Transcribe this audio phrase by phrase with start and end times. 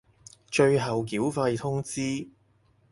[0.49, 2.27] 最後繳費通知